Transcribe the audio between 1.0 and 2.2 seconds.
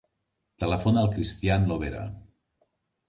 al Cristián Lobera.